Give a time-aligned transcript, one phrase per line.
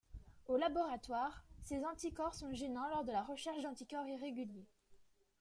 [0.47, 4.65] Au laboratoire, ces anticorps sont gênants lors de la recherche d'anticorps irrégulier.